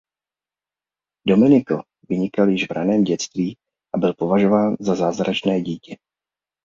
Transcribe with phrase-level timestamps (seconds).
[1.27, 3.57] Domenico vynikal již v raném dětství
[3.95, 5.95] a byl považován za zázračné dítě.